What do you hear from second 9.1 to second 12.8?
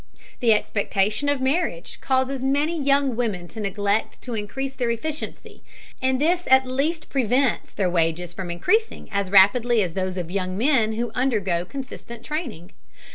as rapidly as those of young men who undergo consistent training.